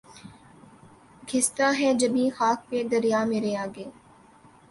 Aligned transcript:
گھستا 1.29 1.67
ہے 1.79 1.89
جبیں 1.99 2.29
خاک 2.37 2.59
پہ 2.69 2.77
دریا 2.91 3.21
مرے 3.29 3.53
آگے 3.63 3.85